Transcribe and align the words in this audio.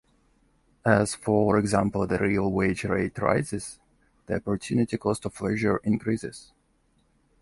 As, 0.83 1.13
for 1.13 1.59
example, 1.59 2.07
the 2.07 2.17
real 2.17 2.51
wage 2.51 2.85
rate 2.85 3.19
rises 3.19 3.77
the 4.25 4.37
opportunity 4.37 4.97
cost 4.97 5.25
of 5.25 5.39
leisure 5.41 5.77
increases. 5.83 6.53